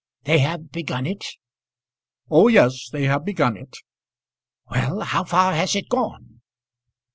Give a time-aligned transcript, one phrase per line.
[0.23, 1.23] "They have begun it?"
[2.31, 2.89] "Oh, yes!
[2.89, 3.77] they have begun it."
[4.67, 6.41] "Well, how far has it gone?"